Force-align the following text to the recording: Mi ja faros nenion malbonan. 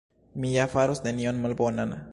Mi 0.45 0.53
ja 0.53 0.65
faros 0.71 1.03
nenion 1.09 1.45
malbonan. 1.47 1.99